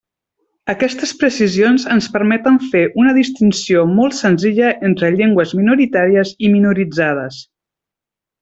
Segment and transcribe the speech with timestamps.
[0.71, 7.43] Aquestes precisions ens permeten fer una distinció molt senzilla entre llengües minoritàries i minoritzades.